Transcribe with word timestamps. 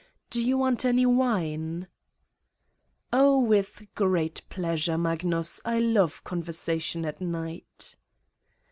Do 0.31 0.41
you 0.43 0.57
want 0.57 0.83
any 0.83 1.05
wine?" 1.05 1.87
"Oh, 3.13 3.37
with 3.37 3.83
pleasure, 4.49 4.97
Magnus. 4.97 5.61
I 5.63 5.77
love 5.77 6.23
conversa 6.23 6.81
tion 6.81 7.05
at 7.05 7.21
night." 7.21 7.95